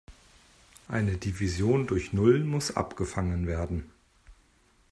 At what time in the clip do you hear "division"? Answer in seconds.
1.17-1.85